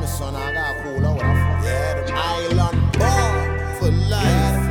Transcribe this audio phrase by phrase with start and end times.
[0.00, 1.18] me son, I got cool out.
[1.64, 4.64] Yeah, the island born for life.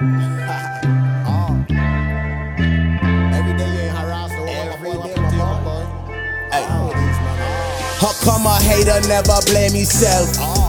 [0.00, 0.74] Yeah.
[1.30, 1.66] Oh.
[8.00, 10.30] How come a hater never blame himself?
[10.38, 10.67] Oh.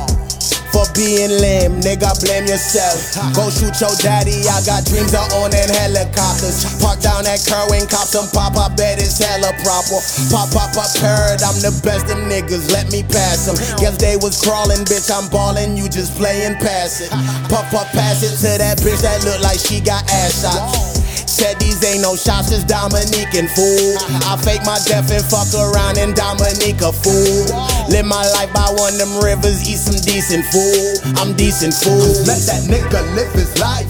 [0.70, 3.18] For being lame, nigga, blame yourself.
[3.34, 6.64] Go shoot your daddy, I got dreams of owning helicopters.
[6.78, 10.00] Park down at Kerwin, cop some pop up, bet it's hella proper.
[10.30, 13.58] Pop, pop, up, heard I'm the best, them niggas, let me pass them.
[13.82, 17.10] Guess they was crawling, bitch, I'm ballin', you just playing pass it.
[17.50, 21.00] Pop, puff, pass it to that bitch that look like she got ass shots.
[21.30, 23.96] Said these ain't no shots, just Dominican fool.
[24.28, 27.48] I fake my death and fuck around in Dominica fool.
[27.90, 31.18] Live my life by one of them rivers, eat some decent food.
[31.18, 32.22] I'm decent food.
[32.30, 33.90] Let that nigga live his life.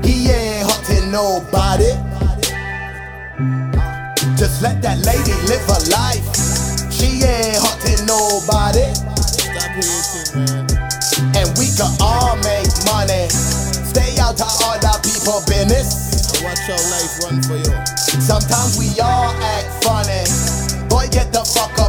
[0.00, 1.92] He ain't hurting nobody.
[4.40, 6.24] Just let that lady live her life.
[6.88, 8.88] She ain't hurting nobody.
[8.96, 10.64] Stop hating, man.
[11.36, 13.28] And we can all make money.
[13.28, 16.32] Stay out of other people business.
[16.32, 17.76] And watch your life run for you.
[18.24, 20.24] Sometimes we all act funny.
[20.88, 21.87] Boy, get the fuck up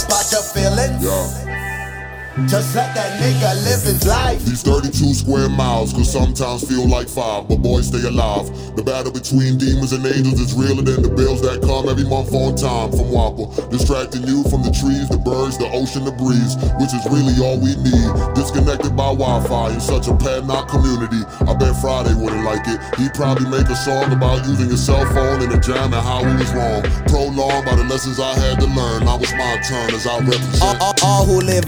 [2.47, 4.43] Just let that nigga live his life.
[4.45, 8.47] These 32 square miles could sometimes feel like five, but boys stay alive.
[8.75, 12.33] The battle between demons and angels is realer than the bills that come every month
[12.33, 13.69] on time from WAPA.
[13.69, 17.59] Distracting you from the trees, the birds, the ocean, the breeze, which is really all
[17.59, 18.09] we need.
[18.37, 21.25] Disconnected by Wi-Fi in such a padlock community.
[21.43, 22.79] I bet Friday wouldn't like it.
[22.95, 26.23] He'd probably make a song about using his cell phone in a jam and how
[26.23, 26.81] he was wrong.
[27.09, 29.05] Prolonged by the lessons I had to learn.
[29.05, 30.61] Now it's my turn as I represent.
[30.81, 31.67] all, all who live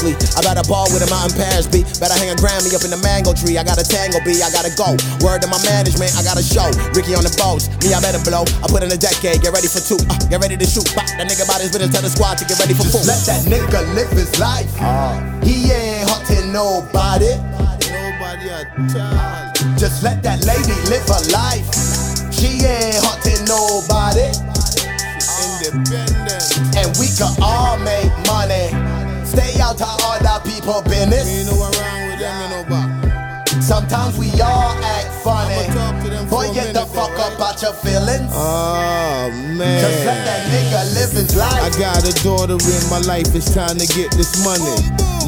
[0.00, 0.16] vicariously.
[0.36, 1.84] I a ball with a mountain Paris B.
[2.00, 3.56] Better hang a Grammy up in the mango tree.
[3.56, 4.42] I got a tango B.
[4.42, 4.96] I gotta go.
[5.24, 6.16] Word to my management.
[6.16, 6.66] I got a show.
[6.96, 7.68] Ricky on the boats.
[7.84, 8.44] Me, I better blow.
[8.60, 9.40] I put in a decade.
[9.40, 10.00] Get ready for two.
[10.08, 10.86] Uh, get ready to shoot.
[10.96, 11.06] Bop.
[11.16, 11.92] That nigga about his business.
[11.92, 13.04] Tell the squad to get ready for four.
[13.04, 14.70] Let that nigga live his life.
[15.44, 17.36] He ain't hurting nobody.
[17.88, 19.76] Nobody at all.
[19.76, 21.66] Just let that lady live her life.
[22.32, 24.28] She ain't hurting nobody.
[25.40, 26.76] Independent.
[26.76, 28.12] And we can all make
[30.60, 31.50] other people Me business.
[31.50, 32.90] know what wrong with them, you know back.
[33.62, 35.54] Sometimes we all act funny.
[35.54, 38.30] I'ma talk to them for Boy, get the fuck up out your feelings.
[38.32, 40.24] Oh Just let man.
[40.24, 41.60] that nigga live his life.
[41.60, 44.76] I got a daughter in my life, it's time to get this money.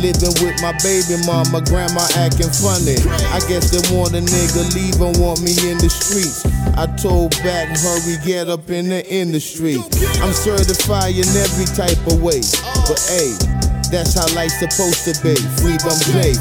[0.00, 2.98] Living with my baby mama, grandma acting funny.
[3.30, 6.46] I guess they want a nigga leave and want me in the streets.
[6.78, 9.76] I told back, hurry, get up in the industry.
[10.22, 12.40] I'm certified in every type of way.
[12.88, 13.61] But hey,
[13.92, 15.36] that's how life's supposed to be.
[15.60, 16.32] Free bum J.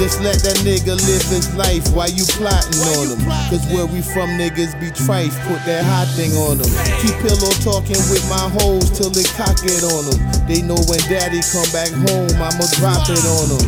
[0.00, 3.20] Just let that nigga live his life while you plotting on him.
[3.52, 5.36] Cause where we from, niggas be trife.
[5.44, 6.72] Put that hot thing on them.
[7.04, 10.18] Keep pillow talking with my hoes till they cock it on them.
[10.48, 13.64] They know when daddy come back home, I'ma drop it on them.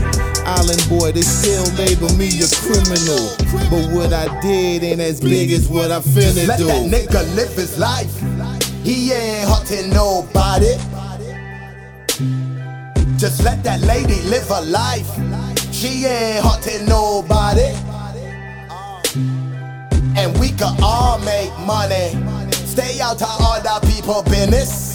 [0.49, 3.37] Island boy, they still label me a criminal.
[3.69, 6.67] But what I did ain't as big as what I finna Let do.
[6.73, 8.13] that nigga live his life.
[8.81, 10.73] He ain't hurting nobody.
[13.17, 15.09] Just let that lady live her life.
[15.73, 17.75] She ain't hurting nobody.
[20.17, 22.17] And we can all make money.
[22.53, 24.95] Stay out of other people business.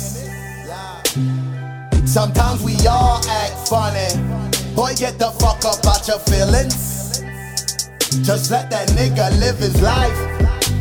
[2.05, 4.09] Sometimes we all act funny.
[4.75, 7.21] Boy, get the fuck up out your feelings.
[8.25, 10.78] Just let that nigga live his life.